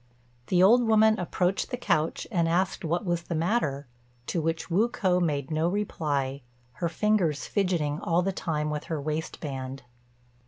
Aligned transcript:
The 0.47 0.63
old 0.63 0.81
woman 0.87 1.19
approached 1.19 1.69
the 1.69 1.77
couch 1.77 2.25
and 2.31 2.49
asked 2.49 2.83
what 2.83 3.05
was 3.05 3.21
the 3.21 3.35
matter; 3.35 3.85
to 4.25 4.41
which 4.41 4.67
Wu 4.71 4.89
k'o 4.89 5.19
made 5.21 5.51
no 5.51 5.67
reply, 5.67 6.41
her 6.81 6.89
fingers 6.89 7.45
fidgetting 7.45 7.99
all 8.01 8.23
the 8.23 8.31
time 8.31 8.71
with 8.71 8.85
her 8.85 8.99
waistband. 8.99 9.83